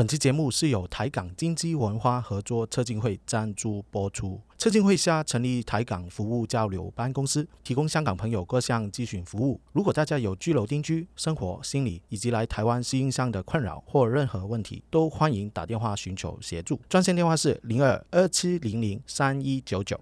[0.00, 4.40] 本期节目是由台港经济文化合作策进会赞助播出。
[4.56, 9.60] 策进会下成立台港服务交流办公司，提供香港朋友各项咨询服务。
[9.72, 16.80] 如果大家有居留定居、生活、心理以及来台湾适应上的困扰或任何问题，都欢迎打电话寻求协助。
[16.88, 20.00] 专线电话是零二二七零零三一九九。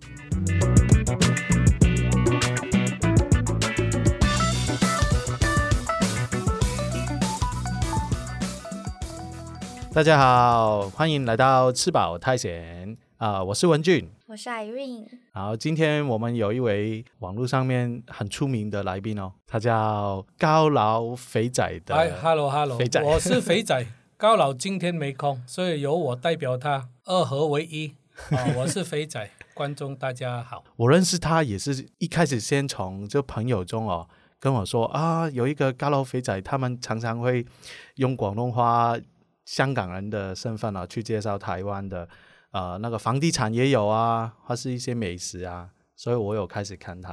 [9.92, 14.08] 大家好，欢迎来到吃饱太闲啊、我是文俊。
[14.26, 21.96] 我是 Irene，好，今天我们有一位网络上面很出名的来宾哦，他叫高老肥仔的。
[21.96, 23.84] 哎，Hello Hello，肥仔我是肥仔。
[24.16, 27.94] 高老今天没空，所以由我代表他，二合为一。
[28.30, 30.62] 啊、我是肥仔， 观众大家好。
[30.76, 37.44] 我认识他也是一开始先从就朋友中哦跟我说啊，有一个高老肥仔，他们常常会
[37.96, 38.96] 用广东话
[39.48, 42.06] 香港人的身份啊去介绍台湾的
[42.50, 47.12] 呃那个房地产也有啊，或是一些美食啊，所以我有开始看他，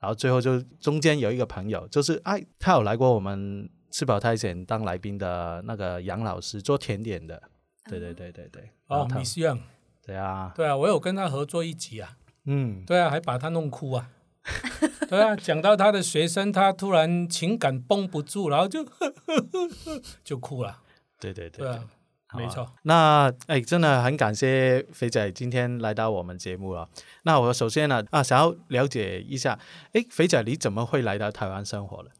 [0.00, 7.42] 然后最后就中间有一个朋友，就是哎他有来过我们吃饱太闲当来宾的那个杨老师做甜点的，
[7.90, 9.60] 对对对对对，哦他，Miss Young，
[10.06, 14.08] 对啊，对啊，我有跟他合作一集啊，嗯，对啊，还把他弄哭啊。
[15.08, 18.86] 对啊，讲到他的学生，他突然情感绷不住，然后就
[20.24, 20.80] 就哭了。
[21.32, 21.78] 对对对
[22.36, 22.66] 没错。
[22.82, 26.88] 那哎，真的很感谢肥仔今天来到我们节目了。
[27.22, 29.58] 那我首先呢啊，想要了解一下，
[29.92, 32.10] 哎，肥仔你怎么会来到台湾生活的？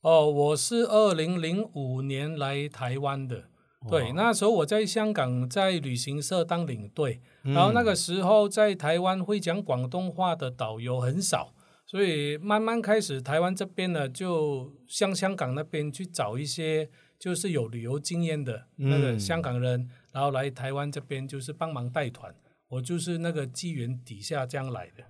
[0.00, 3.44] 哦，我是二零零五年来台湾的。
[3.88, 11.52] 对，那时候我在香港在旅行社当领队，然后那个时候在台湾会讲广东话的导游很少，
[11.86, 22.34] 所以慢慢开始台湾这边呢，就向香港那边去找一些就是有旅游经验的那个嗯香港人，然后来台湾这边就是帮忙带团。
[22.68, 25.04] 我就是那个机缘底下这样来的，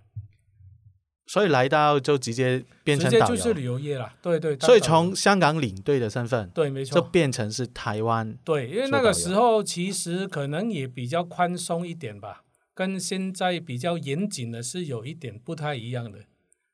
[1.27, 4.15] 所以来到就直接变直成就是旅游业了。
[4.23, 8.39] 对对，当所以从香港领队的身份，对没错就，变成是台湾。
[8.45, 12.45] 对，因为那个时候其实可能也比较宽松一点吧，
[12.75, 16.21] 跟现在比较严谨的是有一点不太一样的。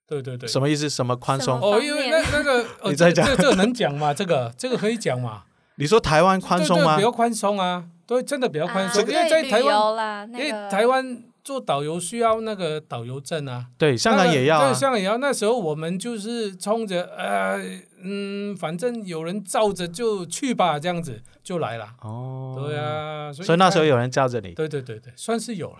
[0.06, 0.48] 对对对。
[0.48, 0.88] 什么意思？
[0.88, 1.60] 什么宽松？
[1.60, 4.12] 哦，因为那那个，呃 你在讲这个这个能讲吗？
[4.12, 5.44] 这个这个可以讲吗？
[5.76, 7.02] 你说台湾宽松吗对对比？
[7.02, 14.78] 较宽松啊，对，真的比较宽松，啊因为在台湾，因为台湾做导游需要那个导游证啊，对，香港也要啊那个对，。
[14.80, 15.18] 香港也要。
[15.18, 17.58] 那时候我们就是冲着呃
[18.02, 21.88] 嗯，反正有人罩着就去吧，这样子就来了。
[22.02, 24.52] 哦，对，啊，所以看所以那时候有人罩着你。
[24.52, 25.78] 对对对对，算是有了，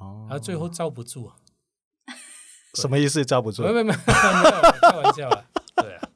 [0.00, 1.36] 哦然后最后罩不住啊，
[2.82, 3.24] 什么意思？
[3.24, 3.72] 罩不住没？
[3.72, 5.44] 没没，开玩笑啊，
[5.76, 6.08] 对啊，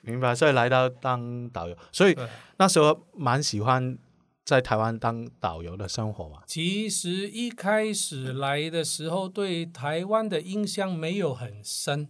[0.00, 0.34] 明白。
[0.34, 2.16] 所以来到当导游，所以。
[2.58, 3.98] 那时候蛮喜欢
[4.44, 6.42] 在台湾当导游的生活嘛。
[6.46, 12.08] 其实一开始来的时候，对台湾的印象没有很深，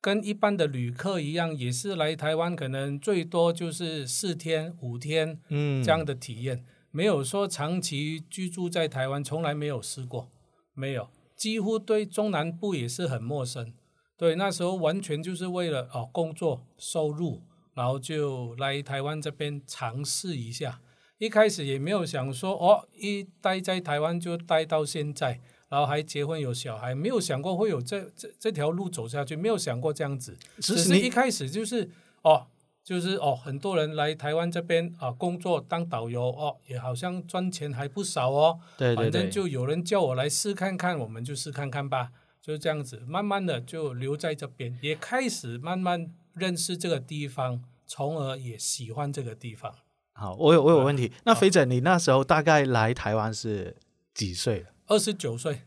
[0.00, 10.32] 跟一般的旅客一样，也是来台湾可能最多就是四天、五天嗯，这样的体验，没有说长期居住在台湾，从来没有试过，
[10.74, 11.08] 没有，
[11.42, 13.72] 几乎对中南部也是很陌生。
[14.16, 17.42] 对，那时候完全就是为了哦工作收入，
[17.74, 20.80] 然后就来台湾这边尝试一下。
[21.18, 30.38] 一开始也没有想说哦，一待在台湾就待到现在，然后还结婚有小孩，没有想过会有这这这条路走下去，没有想过这样子。
[30.60, 31.90] 只是一开始就是
[32.22, 32.46] 哦，
[32.84, 38.58] 就是哦，很多人来台湾这边啊工作当导游哦，也好像赚钱还不少哦。
[38.76, 42.10] 对对对，反正就有人叫我来试看看，我们就试看看吧，
[42.40, 49.72] 就这样子，慢慢的就留在这边，也开始慢慢认识这个地方，从而也喜欢这个地方。
[50.14, 51.12] 好，我有我有问题。
[51.24, 53.76] 那肥仔，你那时候大概来台湾是
[54.12, 54.66] 几岁了？
[54.88, 55.62] 二十九岁，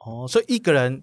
[0.00, 1.02] 哦，所以一个人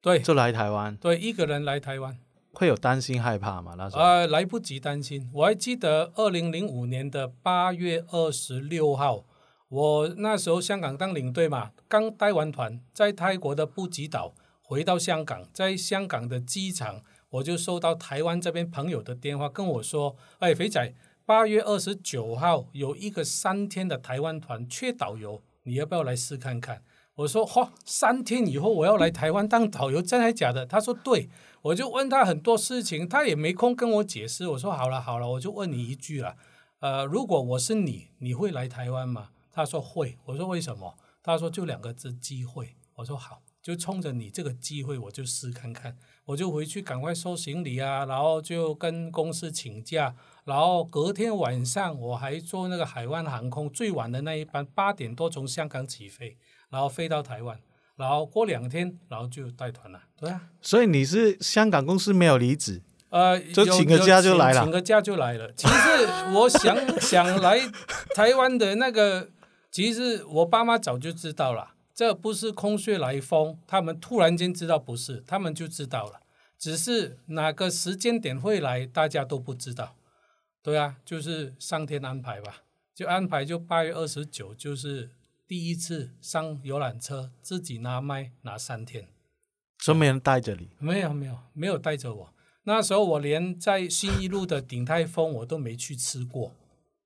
[0.00, 2.16] 对就来台湾，对，一个人来台湾，
[2.52, 3.74] 会有担心害怕吗？
[3.76, 4.02] 那时候？
[4.02, 5.28] 呃，来不及担心。
[5.32, 9.24] 我还记得二零零五年的八月二十六号，
[9.68, 17.00] 我那时候香港当领队嘛，刚带完团，在泰国的布吉岛回到香港，在香港的机场，
[17.30, 20.94] 我就收到台湾这边朋友的电话跟我说：“哎，肥仔，
[21.24, 26.82] 八月二十九号有一个三天的台湾团缺导游，你要不要来试看看？”
[27.16, 31.28] 我说：“嚯、三天以后我要来台湾当导游，真还假的？”他说：“对。”
[31.62, 34.48] 我就问他很多事情，他也没空跟我解释。
[34.48, 36.36] 我说：“好了好了，我就问你一句了，
[36.80, 40.18] 呃，如果我是你，你会来台湾吗？”他说会。
[40.24, 40.96] 我说为什么？
[41.22, 42.74] 他说就两个字：机会。
[42.96, 56.36] 我说好，就冲着你这个机会，我就试看看，我就回去赶快收行李啊，然后就跟公司请假，然后隔天晚上我还坐那个海湾航空最晚的那一班，八点多从香港起飞，
[56.72, 57.56] 然后飞到台湾，
[57.96, 60.48] 然后过两天，然后就带团了，对啊。
[60.62, 62.80] 所以你是香港公司没有离职，
[63.10, 65.52] 呃，就请个假就来了请个假就来了。
[65.52, 67.60] 其实我想 想来
[68.14, 69.28] 台湾的那个，
[69.70, 76.20] 其实我爸妈早就知道了，这不是空穴来风，他们突然间知道不是，他们就知道了，
[76.58, 79.94] 只是哪个时间点会来，大家都不知道。
[80.62, 82.62] 对啊，就是上天安排吧，
[82.94, 85.10] 就安排就八月二十九，就是
[85.52, 89.08] 第一次上游览车，自己拿麦拿三天。
[89.80, 90.70] 所以没人带着你。
[90.78, 92.34] 没有没有没有带着我。
[92.62, 96.54] 那时候我连在新一路的鼎泰丰我都没去吃过，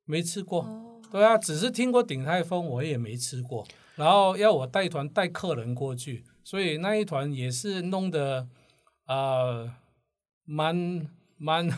[0.04, 0.62] 没吃过。
[0.62, 3.66] 哦，对啊，只是听过鼎泰丰，我也没吃过。
[3.96, 8.46] 然后要我带团带客人过去，所以那一团也是弄得
[9.08, 9.74] 呃
[10.44, 11.68] 蛮蛮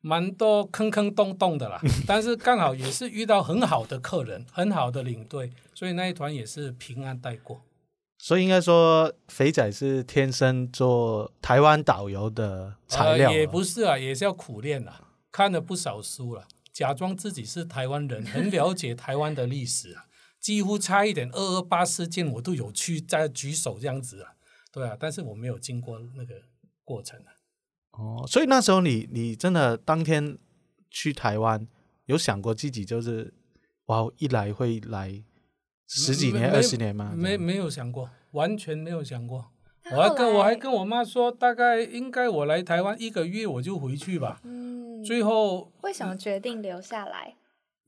[0.00, 1.80] 蛮多坑坑洞洞的啦。
[2.06, 7.62] 但是刚好也是遇到很好的客人，很好的领队，所以那一团也是平安带过。
[8.18, 13.36] 所以应该说，肥仔是天生做台湾导游的材料、呃。
[13.36, 20.04] 也不是啊，也是要苦练啊，看了不少书了，假装自己是台湾人，很了解台湾的历史啊，
[20.38, 24.32] 几乎差一点二二八事件我都有去在举手这样子啊，
[24.70, 26.34] 对啊，但是我没有经过那个
[26.84, 27.32] 过程啊。
[27.92, 30.38] 哦，所以那时候你你真的当天
[30.90, 31.66] 去台湾，
[32.06, 33.32] 有想过自己就是
[33.86, 35.22] 哇，一来会来
[35.86, 37.12] 十几年、二十年吗？
[37.16, 39.50] 没没有想过，完全没有想过。
[39.92, 44.40] 我还跟我还跟我妈说，大概应该我来台湾一个月我就回去吧。
[44.44, 47.34] 嗯，最后为什么决定留下来？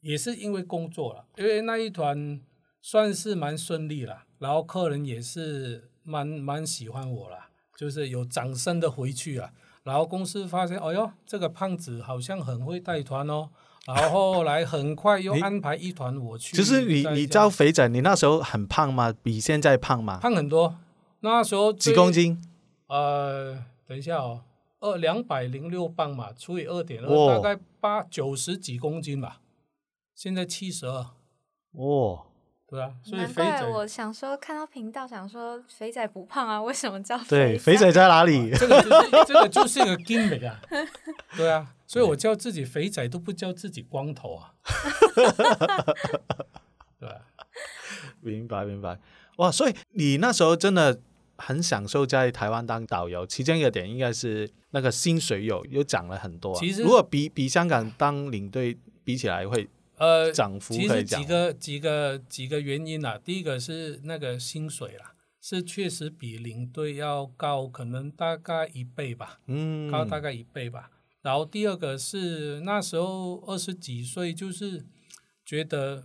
[0.01, 2.41] 也是因为工作了，因为那一团
[2.81, 7.39] 算是蛮顺利了，然后客人也是蛮蛮喜欢我了，
[7.77, 9.53] 就是有掌声的回去啊。
[9.85, 13.51] 然后公司发现，哎呦，这个胖子好像很会带团哦。
[13.85, 16.57] 然后后来很快又 安排一团我去。
[16.57, 19.13] 其实你你知道肥仔，你那时候很胖吗？
[19.23, 20.19] 比现在胖吗？
[20.21, 20.77] 胖很多，
[21.21, 22.41] 那时候几公斤？
[22.87, 24.43] 呃，等一下哦，
[24.79, 29.41] 二两百零六磅嘛，除以二点二，大概八九十几公斤吧。
[30.15, 31.07] 现在七十二，
[31.73, 32.27] 哦，
[32.73, 38.51] 对啊，所以难肥仔怪我想说看到频道想说肥仔不胖啊，为什么叫对，肥肥仔在哪里？
[38.57, 40.59] 这个就是这个就是一个 gimmick 啊，
[41.37, 44.55] 对啊，所以我叫自己肥仔都不叫自己光头啊，
[46.99, 47.17] 对啊，
[48.23, 48.99] 明白明白。
[49.37, 50.99] 哇，所以你那时候真的
[51.37, 70.91] 很享受在台湾当导游，其中一个点应该是那个薪水有有涨了很多啊、其实如果比比香港当领队比起来，会呃，涨幅其实几个几个几个原因啊，第一个是那个薪水啦，是确实比领队要高，可能大概一倍吧，嗯高大概一倍吧。
[71.21, 74.85] 然后第二个是那时候二十几岁，就是
[75.45, 76.05] 觉得，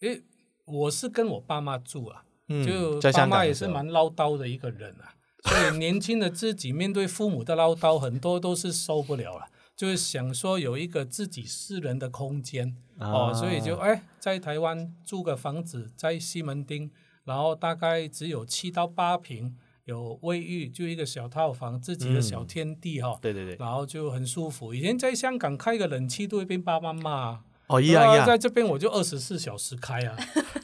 [0.00, 0.22] 诶，
[0.66, 5.14] 我是跟我爸妈住啊，嗯就爸妈也是蛮唠叨的一个人啊，
[5.44, 16.90] 所以年轻的自己面对父母的唠叨，很多都是受不了了，就是想说有一个自己私人的空间哦，所以就啊哎在台湾租个房子在西门町，
[17.24, 24.72] 然后大概只有七到八平，有卫浴，就一个小套房，自己的小嗯天地哈、对对对，然后就很舒服。
[24.72, 30.16] 以前在香港开个冷气都会被爸妈骂啊，哦一样一样，在这边我就二十四小时开啊，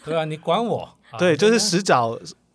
[0.04, 0.82] 对啊，你管我？
[1.10, 1.82] 啊对，就是那洗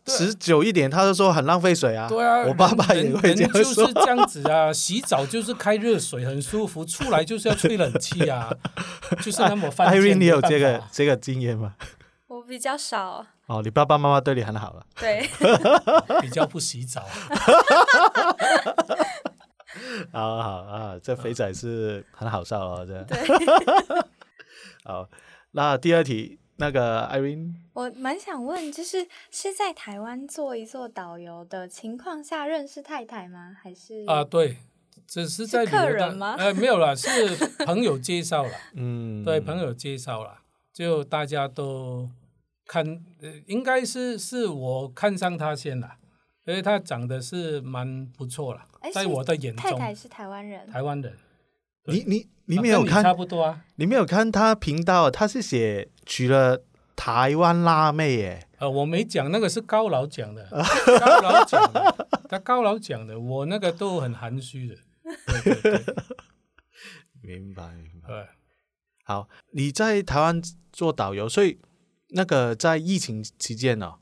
[0.06, 2.08] 澡对洗久一点，他就说很浪费水啊。
[2.08, 3.92] 对啊，我爸爸也人会这样人就是说。
[3.94, 8.54] 这样子啊，洗澡就是开热水，很舒服，出来就是要吹冷气啊，
[9.22, 10.02] 就是那么犯贱。
[10.02, 11.76] Irene，你有这个法这个经验吗？
[12.28, 14.86] 我比较少，哦，你爸爸妈妈对你很好了。
[15.00, 15.28] 对，
[16.22, 17.02] 比较不洗澡。
[20.12, 23.04] 好好啊，这肥仔是很好笑哦，这。
[23.04, 23.18] 对。
[24.84, 25.08] 好，
[25.52, 33.56] 那第二题，那个 Irene，我蛮想问，就是是在台湾做一做导游的情况下认识太太吗？
[33.62, 34.58] 还是啊，对，
[35.06, 37.10] 只是在是客旅游的人吗呃，没有啦，是
[37.66, 40.40] 朋友介绍了， 嗯，对，朋友介绍了，
[40.74, 42.10] 就大家都
[42.66, 42.86] 看，
[43.22, 45.98] 呃，应该是是我看上他先了，
[46.46, 50.66] 因为他长得是蛮不错了在我的眼中，太太是台湾人？
[50.68, 51.18] 台湾人，
[51.88, 53.63] 你你你啊没有看跟差不多啊。
[53.75, 56.63] 你没有看他频道，他是写娶了
[56.96, 58.48] 台湾辣妹耶。
[58.58, 64.75] 呃，我没讲，那个是高老讲的， 高老讲的，他高老讲的，我那个都很含蓄的。
[65.44, 65.96] 对对对
[67.22, 68.30] 明白明白。
[69.04, 71.60] 好，你在台湾做导游，所以
[72.10, 73.96] 那个在疫情期间呢、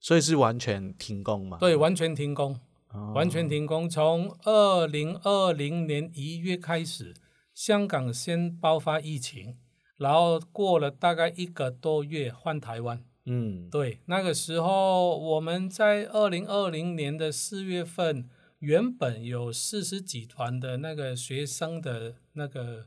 [0.00, 1.58] 所以是完全停工嘛？
[1.60, 2.58] 对，完全停工，
[2.92, 3.88] 哦，完全停工。
[3.88, 7.14] 从二零二零年一月开始，
[7.58, 9.56] 香港先爆发疫情，
[9.96, 13.04] 然后过了大概一个多月换台湾。
[13.24, 22.86] 嗯，对，那个时候我们在二零二零年的四月份，原本有四十几团的那个学生的那个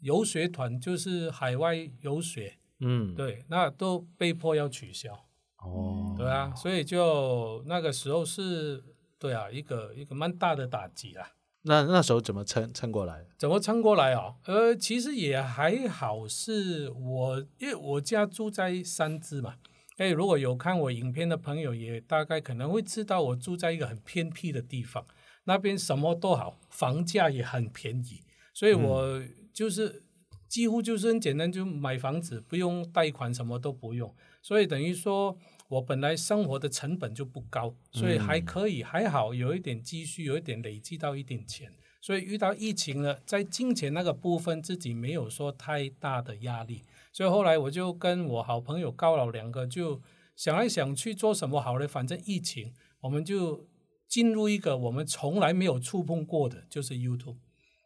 [0.00, 5.14] 游学团，就是海外游学，嗯，对，那都被迫要取消，
[5.58, 8.82] 哦，对啊，所以就那个时候是，
[9.20, 11.34] 对啊，一个一个蛮大的打击啦。
[11.62, 13.24] 那那时候怎么撑撑过来？
[13.38, 14.36] 怎么撑过来哦？
[14.46, 19.54] 呃，其实也还好，是我因为我家住在三芝嘛。
[19.98, 25.06] 哎，如果有看我影片的朋友，也大概可能会知道我住在一个很偏僻的地方，
[25.44, 30.02] 那边什么都好，房价也很便宜，所以我就是
[30.48, 35.38] 几乎就是很简单，就买房子，不用贷款，什么都不用，所以等于说
[35.72, 46.82] 我本来生活的成本就不高，所以还可以，还好有一点积蓄，有一点累积到一点钱，所以遇到疫情了，在金钱那个部分自己没有说太大的压力。
[47.10, 50.02] 所以后来我就跟我好朋友高老两个就
[50.36, 51.88] 想来想去做什么好呢？
[51.88, 53.66] 反正疫情，我们就
[54.06, 57.38] 进入一个我们从来没有触碰过的，就是 YouTube。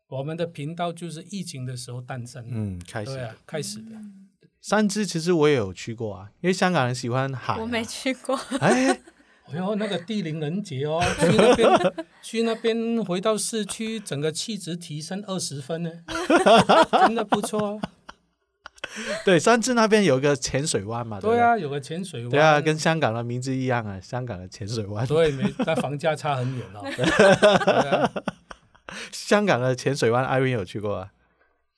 [0.09, 3.91] 我们的频道就是疫情的时候诞生的，嗯，开始对啊，开始的。
[4.69, 8.89] 三芝其实我也有去过啊，因为香港人喜欢海啊、我没去过，哎，
[9.47, 15.93] 哎呦，那个地灵人杰哦，去那边去那边回到市区，整个气质提升二十分呢，
[16.91, 17.81] 真的不错哦。
[19.25, 22.31] 对，三芝那边有一个浅水湾嘛，不对啊，有个浅水湾。
[22.31, 25.07] 对啊，跟香港的名字一样啊，香港的浅水湾。
[25.07, 26.83] 对，没，但房价差很远哦。
[28.03, 28.11] 啊
[29.13, 31.13] 香港的浅水湾，艾薇有去过啊？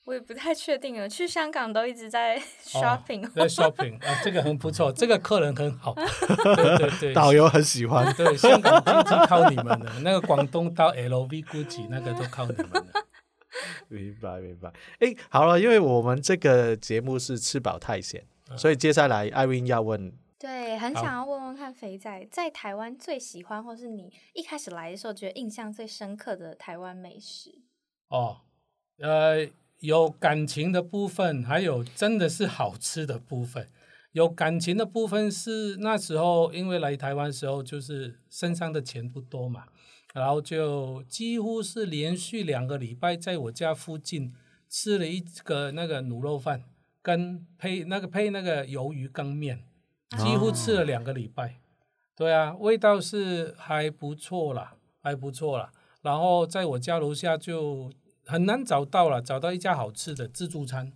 [0.08, 1.06] 我也不太确定了。
[1.06, 5.92] 去香港都一直在 shopping，、哦在 shopping 啊，这个很不错，这个客人很好，
[6.56, 8.10] 对对对，导游很喜欢。
[8.14, 12.86] 对香港经济靠你们的，那个广东到 LV、GUCCI 那个都靠你们的。
[13.88, 14.72] 明白明白。
[15.00, 18.24] 哎，好了，因为我们这个节目是吃饱太闲，
[18.56, 27.50] 所以接下来艾薇要问，对，很想要问问看肥仔在台湾最喜欢，或是你一开始来的时候觉得印象最深刻的台湾美食。
[28.08, 28.38] 哦，
[29.00, 29.46] 呃，
[29.80, 33.68] 有感情的部分，还有真的是好吃的部分。
[34.12, 39.64] 有感情的部分是那时候因为来台湾时候就是身上的钱不多嘛，
[40.14, 44.34] 然后就几乎是连续两个礼拜在我家附近
[44.68, 46.64] 吃了一个那个卤肉饭，
[47.02, 49.62] 跟配那个配那个鱿鱼羹面，
[50.16, 51.60] 几乎吃了两个礼拜。
[52.16, 55.70] 对啊，味道是还不错啦，还不错啦。
[56.02, 57.92] 然后在我家楼下就
[58.28, 60.92] 很难找到了，找到一家好吃的自助餐。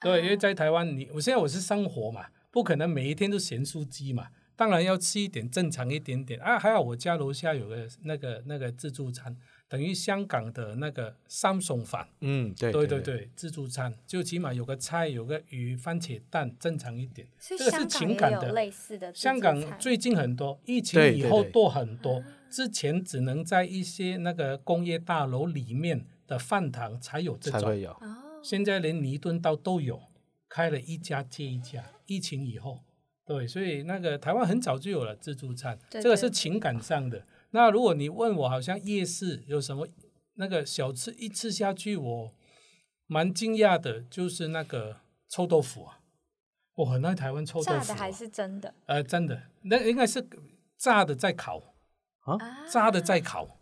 [0.00, 6.58] 对，因为在台湾你，我现在我是生活嘛，不可能每一天都咸酥鸡嘛，当然要吃一点正常一点点啊。
[6.58, 9.36] 还好我家楼下有个那个那个自助餐，
[9.68, 12.08] 等于香港的那个三餸饭。
[12.20, 17.28] 嗯，对对对对对，自助餐就起码有个菜，有个鱼、番茄蛋，正常一点。
[17.38, 27.90] 这个是情感的类似的香港最近很多，疫情以后多很多，之前只能在一些那个工业大楼里面的饭堂才有这种，才会有。
[27.90, 30.00] 哦，现在连尼敦道都有，
[30.48, 31.84] 开了一家接一家。
[32.06, 32.84] 疫情以后，
[33.26, 37.26] 对，所以那个台湾很早就有了自助餐，这个是情感上的。
[37.50, 39.88] 那如果你问我，好像夜市有什么
[40.34, 42.34] 那个小吃一吃下去，我
[43.06, 46.00] 蛮惊讶的，就是那个臭豆腐啊。
[46.76, 50.26] 我很爱台湾臭豆腐、啊，炸的还是真的呃，真的，那应该是
[50.78, 51.74] 炸的在烤，
[52.20, 52.38] 啊？
[52.70, 53.57] 炸的在烤。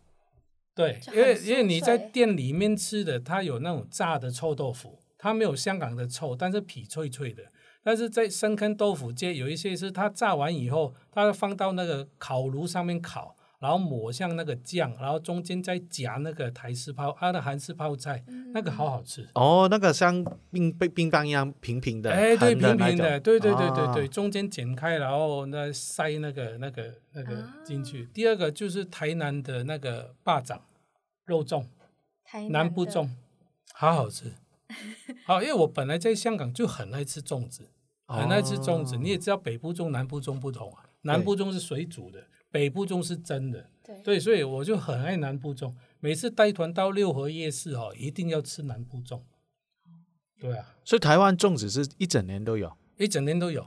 [0.77, 7.41] 对，因为因为你在店里面吃的，它有那种炸的臭豆腐，它没有香港的臭，但是皮脆脆的。
[7.81, 18.23] 但是在深坑豆腐街有一些是它炸完以后，它放到那个烤炉上面烤，然后抹上那个酱，然后中间再夹那个台式泡啊的韩式泡菜，
[18.53, 19.27] 那个好好吃。
[19.33, 28.05] 哦，那个像冰冰冰棒一样平平的，哎，对，平平的，对对对对啊对，中间剪开，然后那塞那个那个那个啊进去。
[28.13, 30.61] 第二个就是台南的那个霸掌
[31.25, 31.65] 肉粽，
[32.23, 33.09] 台南部粽，
[33.73, 34.33] 好好吃。
[35.25, 37.69] 好，因为我本来在香港就很爱吃粽子，
[38.05, 38.95] 很爱吃粽子。
[38.95, 43.69] 哦你也知道北部粽、南部粽不同啊，南部粽是水煮的，北部粽是真的。
[43.83, 45.73] 对对，所以我就很爱南部粽。
[45.99, 49.21] 每次带团到六合夜市哦，一定要吃南部粽。
[50.39, 52.71] 对啊，所以台湾粽子是一整年都有。
[52.97, 53.65] 一整年都有。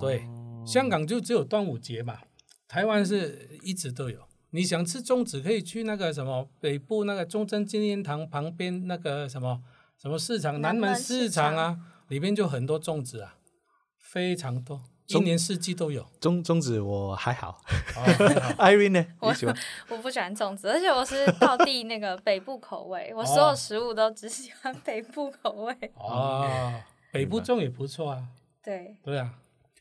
[0.00, 2.20] 对，哦香港就只有端午节嘛，
[2.66, 4.26] 台湾是一直都有。
[4.50, 9.62] 你想吃粽子，可以去那个什么北部那个中正纪念堂旁边那个什么
[9.98, 11.78] 什么市场，南门市市场啊，
[12.08, 13.38] 里面就很多粽子啊，
[13.98, 14.82] 非常多。
[15.08, 16.06] 一年四季都有。
[16.20, 17.54] 粽粽子我还好哦
[17.94, 19.06] 还好， Irene 呢？
[19.20, 19.54] 我喜欢？
[19.90, 25.74] 我不喜欢粽子，而且我是道地那个北部口味，我所有哦食物都只喜欢北部口味。
[25.94, 26.72] 哦，
[27.12, 28.28] 北部粽也不错啊。
[28.62, 29.34] 对，对啊，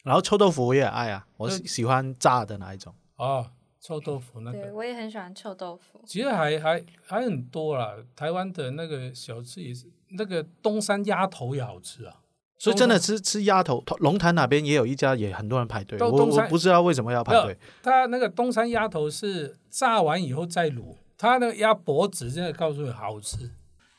[0.04, 2.94] 然后臭豆腐我也爱啊，我对喜喜欢炸的那一种。
[3.18, 6.02] 哦，臭豆腐那对个，我也很喜欢臭豆腐。
[6.06, 7.96] 其实还还还很多啦。
[8.16, 12.18] 台湾的那个小吃也是，那个东山鸭头也好吃啊。
[12.62, 15.98] 所以真的吃吃鸭头，龙潭那边也有一家，也很多人排队。
[16.00, 17.58] 我我不知道为什么要排队。
[17.82, 23.50] 他那个东山鸭头是炸完以后再卤，他那个鸭脖子真的告诉你好吃。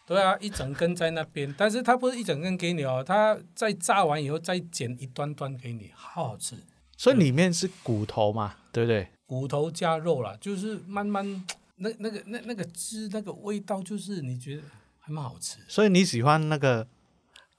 [0.06, 6.54] 对啊，一整根在那边，但是它不是一整根给你哦，它在炸完以后再剪一端端给你，好好吃。
[6.96, 9.08] 所以里面是骨头嘛，对不对？
[9.26, 11.44] 骨头加肉啦，就是慢慢
[11.76, 14.62] 那那个那那个汁那个味道，就是你觉得
[15.00, 15.58] 还蛮好吃。
[15.66, 16.86] 所以你喜欢那个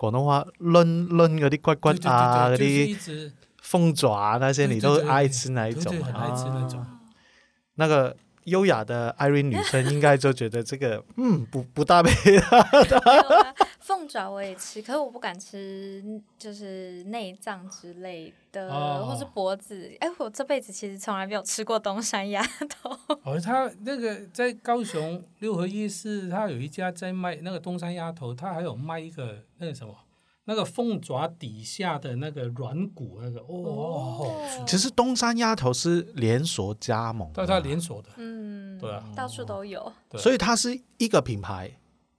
[0.03, 3.31] 广东话抡抡嗰啲骨骨啊，嗰啲
[3.62, 7.00] 凤爪啊那些，你都爱吃那一种爱吃那种啊
[7.75, 12.12] 那个优雅的 Irene 女生应该就觉得这个嗯不不搭配
[14.03, 16.03] 凤爪我也吃，可是我不敢吃，
[16.38, 19.95] 就是内脏之类的，哦或是脖子。
[20.01, 22.89] 哎，我这辈子其实从来没有吃过东山鸭头。
[23.24, 29.95] 哦，他那个在高雄六合夜市，他有一家在卖那个东山鸭头，他还有卖一个那个什么，
[30.43, 34.36] 那个凤爪底下的那个软骨那个，哦。
[34.67, 39.93] 其实东山鸭头是连锁加盟它连锁的，嗯，对啊，到处都有。
[40.17, 41.72] 所以它是一个品牌，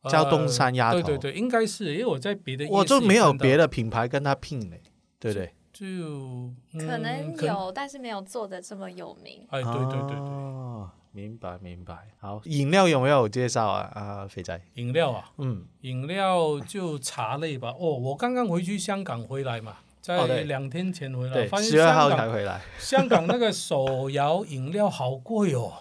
[0.08, 4.80] 叫东山鸭头呃对对对，应该是，因为我在别的我就没有别的品牌跟他拼嘞，
[5.18, 5.52] 对不对？
[5.72, 9.44] 就、可能嗯有，但是没有做的这么有名。
[9.50, 11.96] 哎，对对对对，哦，明白明白。
[12.20, 13.90] 好，饮料有没有介绍啊？
[13.92, 17.74] 啊，肥仔，饮料啊，嗯，饮料就茶类吧。
[17.76, 22.60] 哦，我刚刚回去香港回来嘛，在两天前回来，对，发现十二号香港才回来。
[22.78, 25.72] 香港那个手摇饮料好贵哦，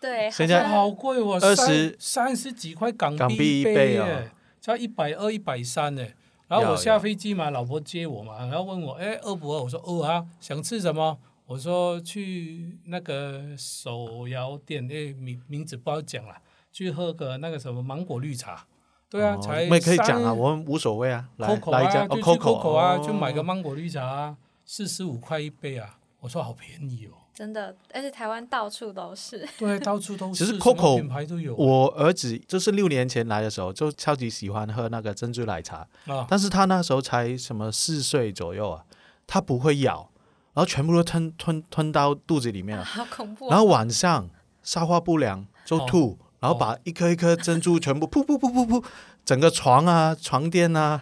[0.00, 6.06] 对，现在好贵哦，二十三三十几块港港币币一杯耶，才一百二、一百三呢。
[6.46, 9.62] 然后我下飞机嘛，老婆接我嘛，然后问我，哎，饿不饿？
[9.64, 11.18] 我说饿啊，想吃什么？
[11.46, 16.36] 我说去那个手摇店，哎，名名字不好讲了，
[16.72, 18.66] 去喝个那个什么芒果绿茶。
[19.10, 21.28] 对啊，哦才我们可以讲啊，我们无所谓啊。
[21.38, 25.98] 来 Coco 来一家啊，就去 Coco Coco 啊，哦就买个芒果绿茶啊，四十五块一杯啊。
[26.20, 27.17] 我说好便宜哦。
[27.38, 29.46] 真的，而且台湾到处都是。
[29.56, 31.54] 对，到处都是，其实 Coco 品牌都有。
[31.54, 38.82] 我儿子就是六年前来的时候，就超级喜欢喝那个珍珠奶茶，啊，但是他那时候才什么四岁左右啊，
[39.24, 40.10] 他不会咬，
[40.52, 42.84] 然后全部都吞吞吞到肚子里面了。
[42.84, 43.50] 好恐怖、哦！
[43.50, 44.28] 然后晚上
[44.64, 48.84] 消化不良就吐，然后哦把一颗一颗珍珠全部 噗噗噗噗噗，
[49.24, 51.00] 整个床啊、床垫啊、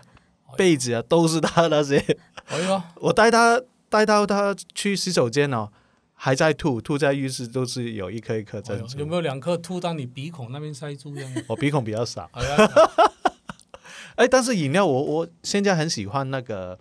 [0.55, 1.97] 被子啊都是他那些。
[2.49, 5.71] 哎呦， 我带他带到他去洗手间哦，
[6.19, 8.95] 还在吐，吐在浴室都是有一颗一颗哎珍珠。
[8.95, 11.33] 呦有没有两颗吐到你鼻孔那边塞住这样？
[11.47, 12.29] 我鼻孔比较少，
[14.17, 16.79] 哎但是饮料我我现在很喜欢那个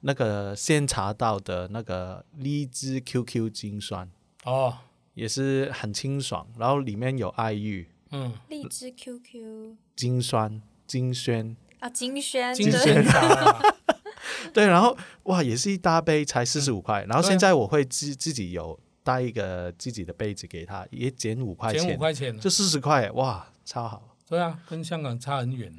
[0.00, 4.10] 那个先查到的那个荔枝 QQ 精酸，
[4.44, 4.78] 哦，
[5.14, 13.60] 也是很清爽，然后里面有爱玉、嗯，荔枝 QQ 精酸、精轩，啊，精轩精轩茶，
[14.52, 24.16] 对，然后哇，也是一大杯才四十五块，然后现在我会自自己有带一个自己的杯子给他，也减五块钱减五，块钱，就四十块，哇，超好。
[24.28, 25.72] 对啊，跟香港差很远，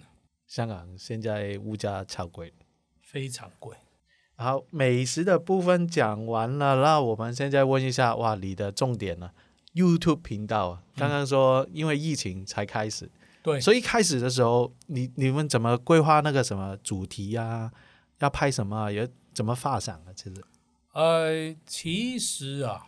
[0.46, 2.54] 香港现在物价超贵。
[3.02, 3.78] 非常贵。
[4.36, 9.30] 好，美食的部分讲完了，那我们现在问一下，哇，你的重点呢
[9.76, 13.10] ？YouTube 频道啊，刚刚说因为疫情才开始，
[13.44, 17.72] 对，所以一开始的时候，你你们怎么规划那个什么主题啊？
[18.24, 18.92] 要拍什么啊？
[18.92, 20.14] 也怎么发展啊？
[20.16, 20.44] 其实，
[20.94, 22.88] 呃，其实啊，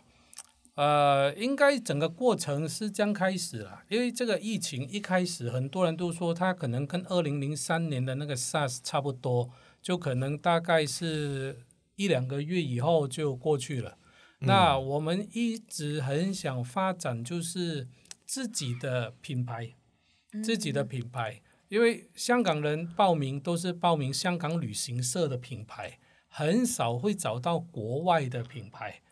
[0.74, 9.50] 呃，应该整个过程是这样开始了，因为这个疫情一开始，很多人都说它可能跟二零零三年的那个 SARS 差不多，
[9.82, 11.64] 就可能大概是
[11.96, 13.98] 一两个月以后就过去了。
[14.40, 17.88] 那我们一直很想发展就是
[18.24, 19.74] 自己的品牌，
[20.44, 25.98] 自己的品牌，因为香港人报名都是报名香港旅行社的品牌，
[26.28, 29.02] 很少会找到国外的品牌，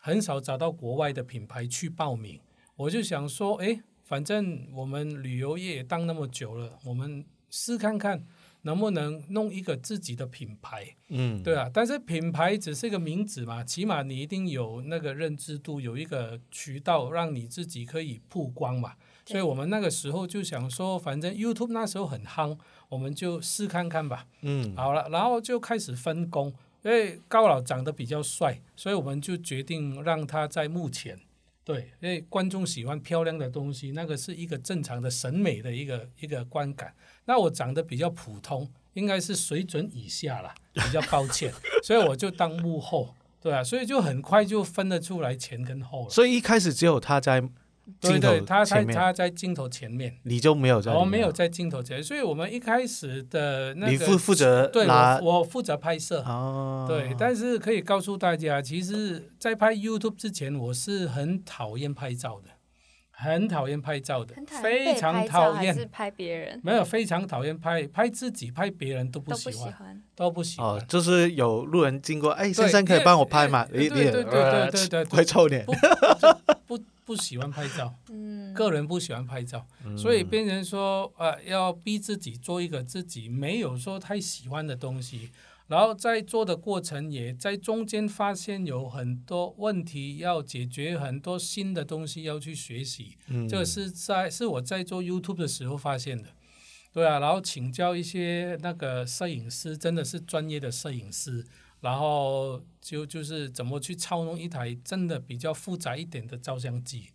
[0.00, 2.40] 很少找到国外的品牌去报名。
[2.76, 8.24] 我就想说，诶，反正我们旅游业也当那么久了，我们试看看
[8.62, 10.96] 能不能弄一个自己的品牌。
[11.08, 18.94] 嗯，对啊，但是品牌只是一个名字嘛，起码你一定有那个认知度，有一个渠道让你自己可以曝光嘛。
[19.32, 22.56] 所以我们那个时候就想说，反正 YouTube 那时候很夯，
[22.88, 24.26] 我们就试看看吧。
[24.42, 26.52] 嗯，好了，然后就开始分工。
[26.84, 31.16] 因为高老长得比较帅，所以我们就决定让他在幕前。
[31.64, 36.92] 对，因为观众喜欢漂亮的东西，那个是一个正常的审美的一个一个观感。
[37.26, 46.10] 那我长得比较普通，应该是水准以下了， 比较抱歉，所以我就当幕后，对啊，所以就很快就分得出来前跟后了。
[46.10, 47.52] 所以一开始只有他在镜
[48.00, 62.50] 对对，头他在，他在镜头前面，你就没有在，我没有在镜头前，所以我们一开始的那个你负负责对我我负责拍摄，哦，对，但是可以告诉大家，其实，在拍 YouTube 之前，我是很讨厌拍照的，
[63.10, 64.34] 很讨厌拍照的。
[64.62, 65.74] 非常讨厌。
[65.74, 66.60] 是，拍别人？
[66.62, 70.68] 没有非常讨厌拍拍自己、拍别人都不喜喜欢，都不喜欢。
[70.68, 73.66] 哦，就是有路人经过，哎，对先生可以帮我拍吗？
[73.72, 75.64] 你你对对对对对对对 会臭脸。
[76.66, 79.96] 不不不喜欢拍照，嗯，个人不喜欢拍照，嗯。
[79.98, 85.28] 所以变成说，呃，要逼自己做一个自己没有说太喜欢的东西，
[85.66, 93.18] 然后在做的过程也在中间发现有很多问题要解决，很多新的东西要去学习。
[93.28, 93.46] 嗯。
[93.46, 96.30] 这个是在是我在做 YouTube 的时候发现的，
[96.92, 101.44] 对啊，然后请教一些那个摄影师，真的是专业的摄影师，
[101.82, 107.08] 然后就就是怎么去操弄一台真的比较复杂一点的照相机，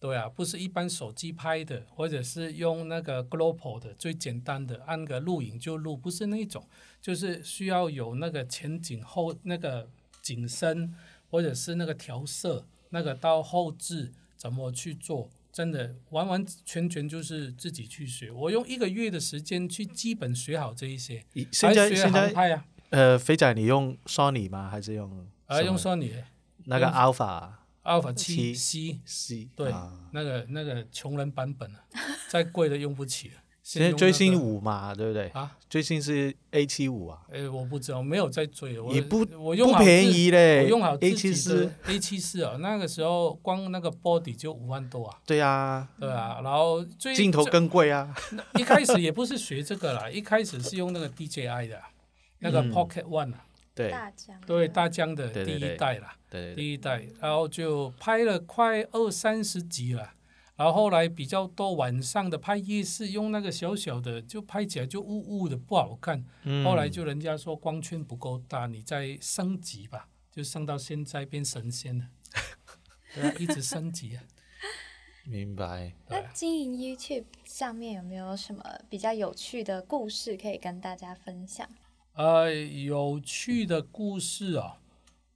[0.00, 6.66] 对啊，不是一般手机拍的，或者是用那个 GoPro 的最简单的按个录影就录，不是那种，
[7.02, 9.90] 就是需要有那个前景后那个
[10.22, 10.94] 景深，
[11.28, 15.28] 或者是那个调色，那个到后置怎么去做。
[15.52, 24.68] 真的完完全全就是自己去学，我用一个月的时间去基本学好这一些，你现在还学现在航拍啊，呃，肥仔你用 Sony 吗？
[24.70, 26.12] 还是用啊，用索尼
[26.66, 27.48] 那个用 Alpha
[27.82, 29.48] Alpha 七七 C，C？
[29.54, 31.80] 对啊那个那个穷人版本啊，
[32.30, 33.34] 再贵的用不起了。
[33.64, 35.28] 现在追星五嘛，对不对？
[35.28, 40.64] 啊，追星是 A 七五啊，哎，我不知道，没有在追，我也不我用好不便宜嘞。
[40.64, 48.14] 我用好 A 七四，A 七四啊，那个时候光那个 body 就五万多啊，对啊，对啊，然后最镜头更贵啊。
[48.58, 51.84] 一开始也不是学这个啦，一开始是用那个 DJI 的啊，
[52.44, 56.14] 那个嗯 Pocket One 啊，对大疆对，大疆的第一代啦，
[56.54, 60.12] 第一代，然后就拍了快二三十集了。
[60.56, 66.24] 然后后来比较多晚上的拍夜视，用那个小小的，就拍起来就雾雾的不好看。
[66.44, 72.04] 嗯后来就人家说光圈不够大，你再升级吧，就升到现在变神仙了，
[73.16, 74.22] 对啊，一直升级啊。
[75.24, 75.92] 明白。
[76.08, 81.68] 那经营 YouTube 上面有没有什么比较有趣的故事可以跟大家分享？
[82.14, 84.78] 呃，有趣的故事啊，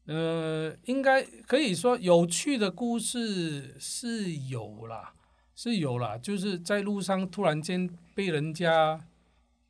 [0.06, 5.12] 呃，应该可以说有趣的故事是有啦，
[5.56, 9.00] 是有啦，就是在路上突然间被人家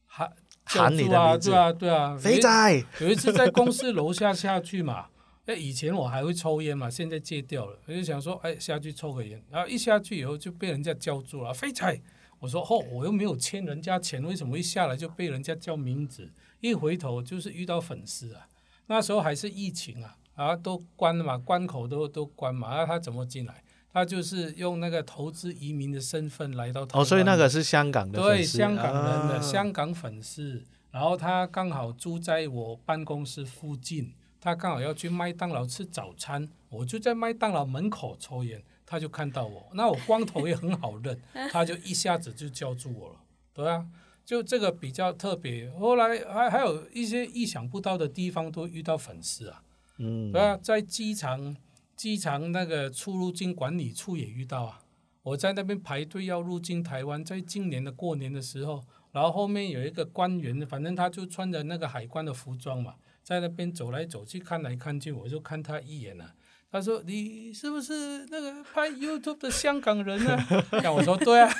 [0.04, 0.30] 喊
[0.66, 5.06] 叫喊你住啊，的名字对啊，对啊，肥仔，有一次在公司楼下下去嘛，
[5.46, 7.78] 哎，以前我还会抽烟嘛，现在戒掉了。
[7.86, 11.98] 我就想说，哎，下去抽个烟，然后一下去以后就被人家叫住了，肥仔。
[12.40, 16.30] 我说，哦，我又没有欠人家钱，为什么一下来就被人家叫名字？
[16.60, 18.48] 一回头就是遇到粉丝啊，
[18.86, 23.62] 那时候还是疫情啊，啊，都关了嘛，关口都都关嘛，那、他怎么进来？
[23.90, 27.02] 他就是用那个投资移民的身份来到台湾。
[27.02, 41.18] 哦，所以那个是香港的对香港人的、啊香港粉丝，然后他刚好住在我办公室附近，他刚好要去麦当劳吃早餐，我就在麦当劳门口抽烟，他就看到我，那我光头也很好认，
[41.50, 43.16] 他就一下子就叫住我了，
[43.54, 43.86] 对啊，
[44.28, 45.70] 就这个比较特别。
[45.70, 49.62] 后来还还有一些意想不到的地方都遇到粉丝啊，
[49.96, 51.56] 嗯对啊，在机场
[51.96, 54.84] 机场那个出入境管理处也遇到啊。
[55.22, 66.34] 我在那边排队要入境台湾，在今年的过年的时候，然后后面有一个官员，反正他就穿着那个海关的服装嘛，在那边走来走去，看来看去，我就看他一眼啊。
[66.70, 71.50] 他说：“你是不是那个拍 YouTube 的香港人呢、啊？” 我说：“对啊。”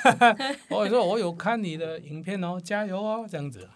[0.69, 3.67] 我说：“我有看你的影片哦，加油哦，这样子。”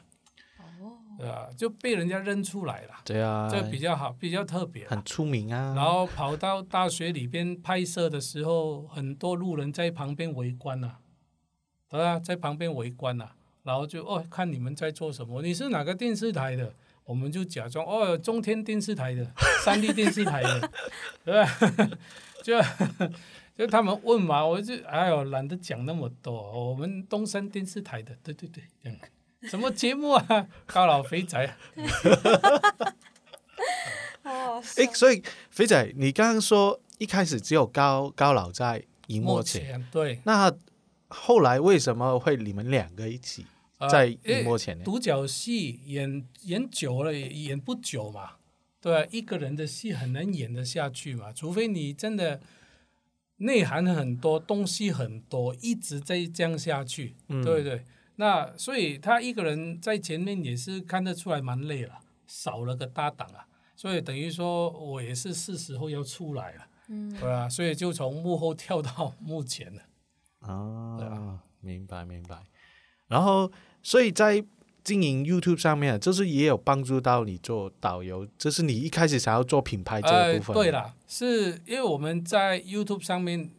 [0.79, 4.89] 哦，对啊，就被人家认出来了，对啊，这比较好，比较特别啊。
[4.91, 5.73] 很出名啊。
[5.75, 10.97] 然后跑到大学里边拍摄的时候，很多路人在旁边围观呐、
[11.89, 13.31] 对啊，在旁边围观呐、
[13.63, 16.75] 然后就哦看你们在做什么，你是哪个电视台的？
[17.05, 19.31] 我们就假装哦中天电视台的，
[19.63, 20.71] 三 D 电视台的，
[21.25, 21.57] 对吧？
[22.43, 22.59] 就
[23.55, 26.33] 就他们问嘛，我就哎呦懒得讲那么多，
[26.69, 28.99] 我们东山电视台的，对对对，这样
[29.43, 30.47] 什么节目啊？
[30.65, 31.57] 高老肥仔啊，
[34.23, 40.19] 哦，哎，所以肥仔，你刚刚说一开始只有高高老在荧幕前，前对。
[40.23, 40.51] 那
[41.09, 43.52] 后来为什么会你们两个一起呃
[43.89, 44.83] 在幕前呢？
[44.83, 48.37] 独角戏演演久了也演不久嘛，
[48.79, 52.39] 对啊，一个人的戏很难演得下去嘛，除非你真的
[53.37, 57.83] 内涵很多，东西很多，一直在这样下去，嗯对不对？
[58.15, 69.81] 那所以他一个人在前面也是看得出来蛮累了，少了个搭档啊，所以等于说我也是是时候要出来了，嗯，对啊，所以就从幕后跳到幕前了。
[70.41, 72.37] 啊明白明白。
[73.13, 73.51] 然后，
[73.83, 74.43] 所以在
[74.83, 80.55] 经营 YouTube 上面，就是也有帮助到你做导游，这是你一开始想要做品牌这个部分。
[80.55, 83.51] 对，啦，是因为我们在 YouTube 上面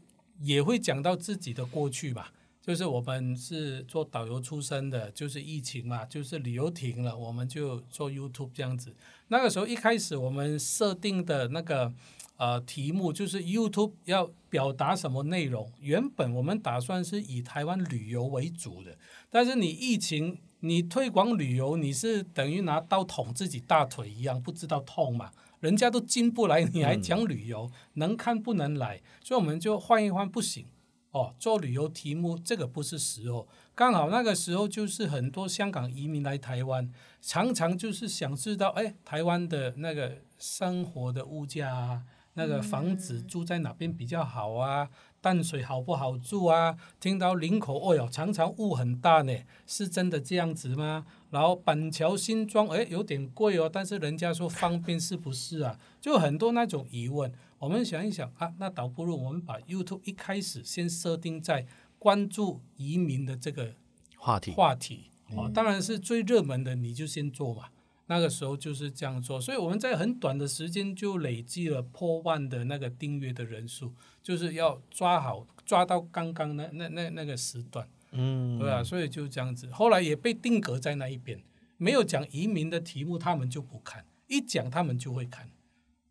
[0.42, 2.26] 也会讲到自己的过去嘛，
[2.60, 8.92] 就是我们是做导游出身的，就是疫情嘛，就是旅游停了，我们就做 YouTube 这样子。
[9.28, 11.90] 那个时候一开始我们设定的那个
[12.36, 18.94] 呃题目就是 YouTube 要表达什么内容，原本我们打算是以台湾旅游为主的，
[19.34, 20.38] 但是你疫情。
[20.66, 25.30] 你推广旅游，你是等于拿刀捅自己大腿一样，不知道痛嘛？
[25.60, 30.64] 人家都进不来，你还讲旅游，能看不能来，所以我们就换一换，不行
[31.10, 31.34] 哦。
[31.38, 44.88] 做旅游题目这个不是时候，刚好那个时候就是很多香港移民来台湾，常常就是想知道，哎，台湾的那个生活的物价啊，那个房子住在哪边比较好啊？
[45.24, 46.76] 淡水好不好住啊？
[47.00, 49.34] 听到林口，哦哟，常常雾很大呢，
[49.66, 51.06] 是真的这样子吗？
[51.30, 55.80] 然后板桥新庄，哎，有点贵哦，但是人家说方便，是不是啊？
[55.98, 57.32] 就很多那种疑问。
[57.58, 61.66] 我们想一想啊，那倒不如我们把 YouTube 一开始先设定在
[61.98, 63.72] 关注移民的这个
[64.18, 67.68] 话题话题哦，当然是最热门的，你就先做嘛。
[68.06, 79.70] 那个时候就是这样做，所以我们在很短的时间就累积了破万的那个订阅的人数，就是要抓好抓到刚刚那那那那个时段，嗯，对啊，所以就这样子。
[79.70, 81.42] 后来也被定格在那一边，
[81.78, 85.48] 没有讲移民的题目，他们就不看；一讲，他们就会看。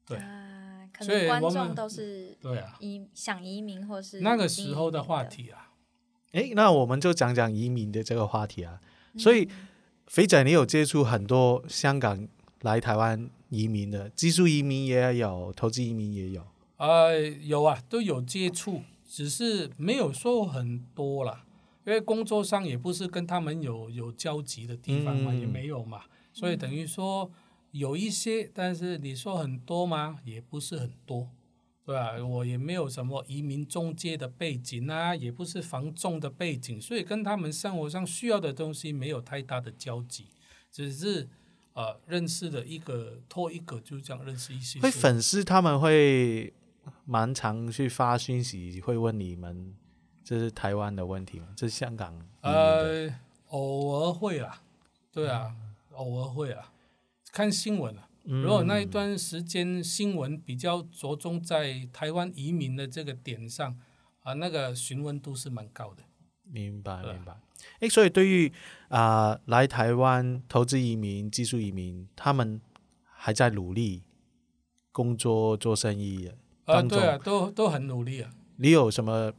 [0.05, 0.17] 对。
[0.17, 5.73] 啊，可所以能观众都是对啊，移想移民或是那个时候的话题啊，
[6.31, 8.79] 诶，那我们就讲讲移民的这个话题啊。
[9.17, 9.67] 所以，嗯
[10.07, 12.27] 肥仔，你有接触很多香港
[12.61, 16.45] 来台湾移民的，技术移民也有，投资移民也有。
[16.77, 21.45] 呃，有啊，都有接触，只是没有说很多啦，
[21.85, 27.31] 因为工作上也不是跟他们有有交集的地方嘛，嗯也没有嘛，所以等于说
[27.71, 30.19] 有一些，但是你说很多吗？
[30.25, 31.29] 也不是很多，
[31.85, 40.27] 对啊、我也没有什么移民中介的背景啊，也不是房仲的背景，所以跟他们生活上需要的东西没有太大的交集，
[40.71, 41.27] 只是
[41.73, 44.79] 呃认识了一个拖一个，就这样认识一些些。
[44.79, 46.53] 会粉丝他们会
[47.03, 49.75] 蛮常去发讯息，会问你们
[50.23, 51.47] 这是台湾的问题吗？
[51.53, 53.13] 这是香港呃，
[53.49, 54.61] 偶尔会啦，
[55.11, 55.53] 对啊，
[55.91, 56.71] 偶尔会啊，
[57.33, 58.07] 看新闻啊。
[58.23, 63.77] 如果那一段时间新闻比较着重在台湾移民的这个点上
[64.21, 66.03] 啊，那个询问度是蛮高的。
[66.43, 67.37] 明白明白。
[67.79, 68.51] 诶，所以对于
[68.89, 72.61] 啊、来台湾投资移民、技术移民，他们
[73.03, 74.03] 还在努力
[74.91, 79.33] 工作做生意的啊，对啊，都都很努力啊，你有什么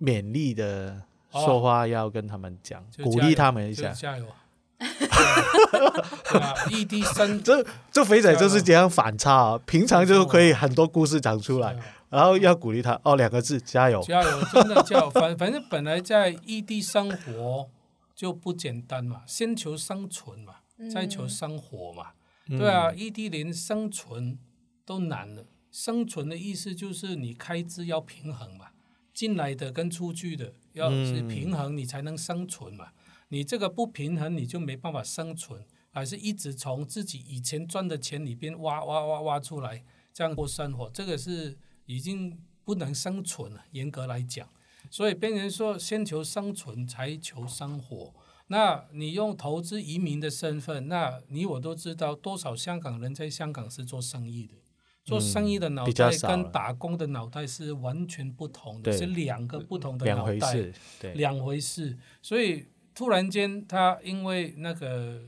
[0.00, 3.90] 勉励的说话要跟他们讲，鼓励他们一下？
[3.90, 4.43] 就加油啊！
[4.78, 9.60] 对啊，异地生这这肥仔就是这样反差啊！
[9.66, 14.00] 平常就可以很多故事讲出来，啊然后要鼓励他哦，两个字加油。
[14.02, 15.10] 加油，真的加油！
[15.10, 17.68] 反 反正本来在异地生活
[18.14, 20.54] 就不简单嘛，先求生存嘛，
[20.92, 22.08] 再求嗯生活嘛。
[22.48, 24.38] 嗯对啊，异地连生存
[24.84, 25.46] 都难了。
[25.72, 28.66] 生存的意思就是你开支要平衡嘛，
[29.12, 32.88] 进来的跟出去的要是嗯平衡，你才能生存嘛。
[33.28, 41.56] 你这个不平衡，你就没办法生存，还是一直从自己以前赚的钱里边挖挖挖挖出来，这样过生活，这个是
[41.86, 43.64] 已经不能生存了。
[43.72, 44.48] 严格来讲，
[44.90, 48.14] 所以别人说先求生存，才求生活。
[48.48, 54.54] 那你用投资移民的身份，那你我都知道多少香港人在香港是做生意的，
[55.02, 61.96] 做生意的脑袋跟打工的脑袋是完全不同的，对是两个不同的两脑袋，回事，对，两回事。
[62.20, 65.22] 所以突然间他因为那个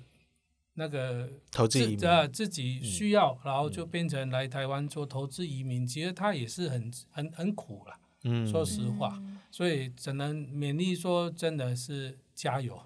[0.74, 9.20] 那个投资移民，自呃自己需要，然后就变成来台湾做投资移民，其实他也是很很很苦了，嗯，说实话。
[9.50, 12.80] 所以只能勉励说，真的是加油。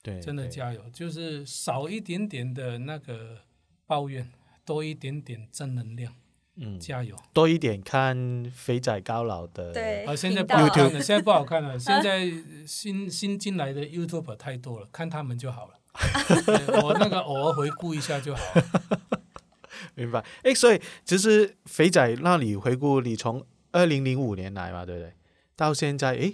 [0.00, 3.38] 对，真的加油，就是少一点点的那个
[3.86, 4.30] 抱怨，
[4.64, 6.14] 多一点点正能量，
[6.56, 7.16] 嗯，加油！
[7.32, 12.30] 多一点看肥仔高老的，对，啊，现在不好看了， 现在不好看了，现在
[12.66, 15.74] 新新进来的 YouTube 太多了，看他们就好了。
[16.82, 18.90] 我那个偶尔回顾一下就好了。
[19.94, 20.24] 明白。
[20.42, 25.12] 哎，所以其实肥仔那里回顾，你从二零零五年来嘛，对不对？
[25.56, 26.32] 到现在，哎，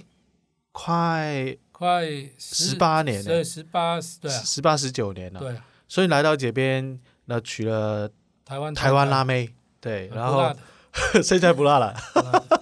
[0.73, 2.07] 快快
[2.39, 5.41] 十八年了，对，十八对啊，十八十九年了。
[5.41, 5.57] 对，
[5.89, 8.11] 所以来到这边，那娶了
[8.45, 9.51] 台湾台湾辣妹，
[9.81, 10.53] 对，然后
[11.23, 11.95] 现在不辣了，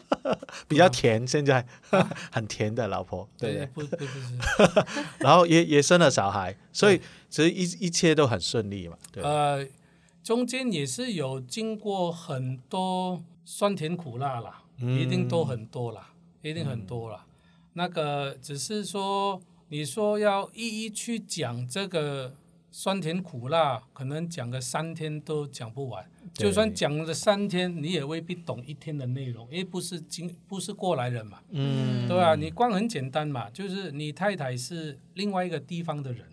[0.68, 1.66] 比较甜，现在
[2.30, 3.98] 很甜的老婆，对对，不对？
[3.98, 9.22] 不不不是，然后也也生了小孩，所以其实一一切都很顺利嘛，对。
[9.22, 9.66] 呃，
[10.22, 16.10] 中间也是有经过很多酸甜苦辣啦，一定都很多啦，
[16.42, 17.24] 一定很多啦。
[17.72, 22.34] 那个只是说，你说要一一去讲这个
[22.70, 26.04] 酸甜苦辣，可能讲个三天都讲不完。
[26.34, 26.46] 对。
[26.46, 31.40] 就算讲了三天，你也未必懂一天的内容，因为不是经不是过来人嘛。
[31.50, 36.26] 嗯，对啊，你光很简单嘛，就是你太太是另外一个地方的人，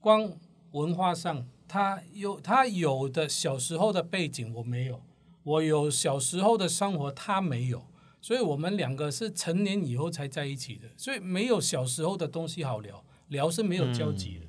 [0.00, 0.30] 光
[0.72, 5.00] 文化上，她有她有的小时候的背景我没有，
[5.42, 7.86] 我有小时候的生活她没有，
[8.20, 14.46] 所以我们两个是成年以后才在一起的，所以没有小时候的东西好聊，聊是没有交集的，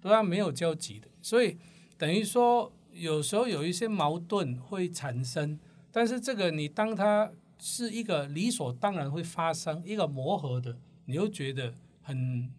[0.00, 1.58] 对啊，没有交集的，所以
[1.96, 5.58] 等于说有时候有一些矛盾会产生，
[5.92, 12.50] 但是这个你当它是一个理所当然会发生一个磨合的，你又觉得很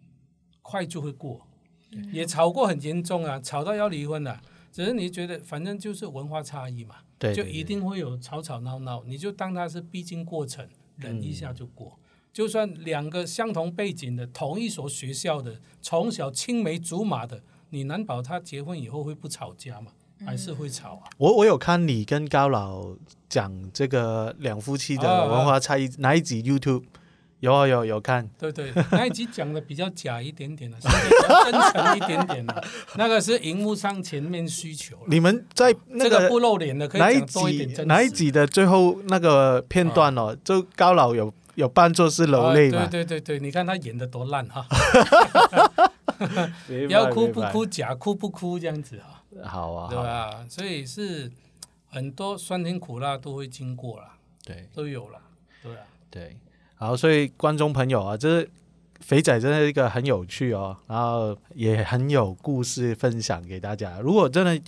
[0.62, 1.46] 快就会过，
[2.12, 4.40] 也吵过很严重啊，吵到要离婚了、
[4.72, 11.98] 只是你觉得反正就是文化差异嘛，对，对就一定会有吵吵闹闹，你就当它是必经过程，忍一下就过。
[12.32, 19.92] 就算两个相同背景的、同一所学校的、从小青梅竹马的，你难保他结婚以后会不吵架吗？
[20.24, 21.08] 还是会吵啊？
[21.18, 22.86] 我我有看你跟高老
[23.28, 26.82] 讲这个两夫妻的啊啊文化差异，哪一集 YouTube
[27.40, 30.76] 有啊有有看，对对，那一集讲的比较假一点点了、
[31.44, 32.64] 真诚一点点了、
[32.96, 34.96] 那个是荧幕上前面需求。
[35.06, 37.88] 你们在那这个不露脸的可以哪一讲多一点集真实。
[37.88, 42.86] 哪一集的最后那个片段哦，就高老有有扮作是流泪嘛啊？
[42.90, 44.66] 对对对对，你看他演的多烂哈，
[46.90, 47.40] 要哭不？
[47.44, 50.46] 哭，假哭不哭这样子哈，白好啊，对好吧？
[50.48, 51.30] 所以是
[51.88, 55.20] 很多酸甜苦辣都会经过啦，对都有啦，
[55.62, 55.82] 对啊。
[56.10, 56.36] 对，
[56.74, 58.46] 好，所以观众朋友啊，这
[58.98, 64.00] 肥仔真的是一个很有趣哦，然后也很有故事分享给大家。
[64.00, 64.60] 如果真的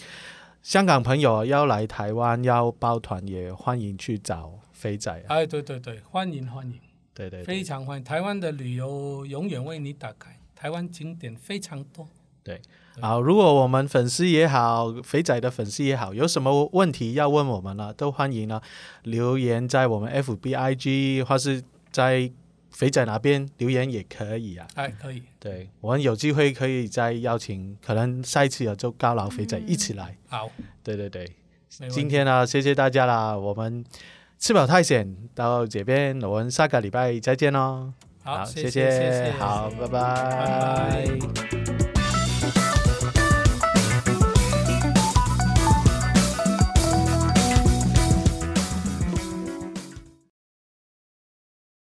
[0.62, 5.34] 香港朋友要来台湾要包团，也欢迎去找肥仔啊。
[5.34, 6.78] 哎，对对对，欢迎欢迎，
[7.12, 8.04] 对对对非常欢迎。
[8.04, 12.08] 台湾的旅游永远为你打开，台湾景点非常多。
[13.00, 18.60] 好，如果我们粉丝也好，肥仔的粉丝也好，有什么问题要问我们呢，都欢迎呢
[19.04, 22.30] 留言在我们 FB、IG 或是在
[22.70, 24.66] 肥仔那边留言也可以啊。
[24.74, 30.16] 哎，可以，对我们有机会可以再邀请，可能下一次有就高老肥仔一起来。
[30.28, 30.50] 好，
[30.84, 31.26] 对对对，
[31.88, 33.84] 今天呢，谢谢大家啦，我们
[34.38, 37.92] 吃饱太闲到这边，我们下个礼拜再见喽。
[38.22, 41.91] 好，谢谢谢谢，好，拜拜拜拜。